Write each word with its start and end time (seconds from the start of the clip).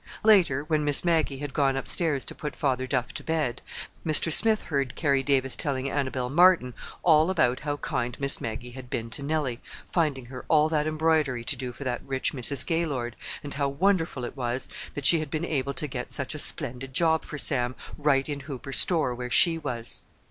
Later, 0.23 0.63
when 0.63 0.83
Miss 0.83 1.05
Maggie 1.05 1.37
had 1.37 1.53
gone 1.53 1.77
upstairs 1.77 2.25
to 2.25 2.33
put 2.33 2.55
Father 2.55 2.87
Duff 2.87 3.13
to 3.13 3.23
bed, 3.23 3.61
Mr. 4.03 4.31
Smith 4.33 4.63
heard 4.63 4.95
Carrie 4.95 5.21
Davis 5.21 5.55
telling 5.55 5.91
Annabelle 5.91 6.27
Martin 6.31 6.73
all 7.03 7.29
about 7.29 7.59
how 7.59 7.77
kind 7.77 8.19
Miss 8.19 8.41
Maggie 8.41 8.71
had 8.71 8.89
been 8.89 9.11
to 9.11 9.21
Nellie, 9.21 9.59
finding 9.91 10.25
her 10.25 10.43
all 10.47 10.69
that 10.69 10.87
embroidery 10.87 11.43
to 11.43 11.55
do 11.55 11.71
for 11.71 11.83
that 11.83 12.01
rich 12.03 12.33
Mrs. 12.33 12.65
Gaylord, 12.65 13.15
and 13.43 13.53
how 13.53 13.67
wonderful 13.69 14.25
it 14.25 14.35
was 14.35 14.67
that 14.95 15.05
she 15.05 15.19
had 15.19 15.29
been 15.29 15.45
able 15.45 15.75
to 15.75 15.85
get 15.87 16.11
such 16.11 16.33
a 16.33 16.39
splendid 16.39 16.95
job 16.95 17.23
for 17.23 17.37
Sam 17.37 17.75
right 17.95 18.27
in 18.27 18.39
Hooper's 18.39 18.79
store 18.79 19.13
where 19.13 19.29
she 19.29 19.59
was. 19.59 20.01